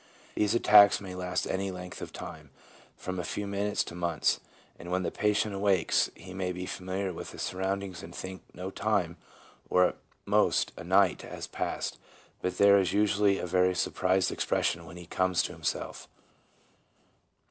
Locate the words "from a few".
2.97-3.45